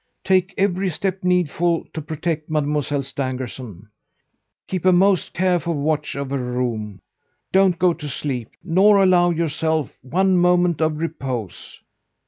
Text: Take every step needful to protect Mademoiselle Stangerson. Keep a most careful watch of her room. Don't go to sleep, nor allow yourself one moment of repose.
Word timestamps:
Take 0.23 0.55
every 0.57 0.89
step 0.89 1.23
needful 1.23 1.85
to 1.93 2.01
protect 2.01 2.49
Mademoiselle 2.49 3.03
Stangerson. 3.03 3.83
Keep 4.67 4.85
a 4.85 4.91
most 4.91 5.31
careful 5.31 5.75
watch 5.75 6.15
of 6.15 6.31
her 6.31 6.39
room. 6.39 6.99
Don't 7.51 7.77
go 7.77 7.93
to 7.93 8.09
sleep, 8.09 8.49
nor 8.63 8.97
allow 8.97 9.29
yourself 9.29 9.95
one 10.01 10.37
moment 10.39 10.81
of 10.81 10.97
repose. 10.97 11.79